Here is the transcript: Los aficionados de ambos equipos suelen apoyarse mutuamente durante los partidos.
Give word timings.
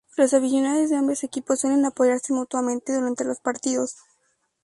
Los 0.17 0.33
aficionados 0.33 0.89
de 0.89 0.95
ambos 0.95 1.23
equipos 1.23 1.59
suelen 1.59 1.85
apoyarse 1.85 2.33
mutuamente 2.33 2.91
durante 2.95 3.23
los 3.23 3.39
partidos. 3.39 3.97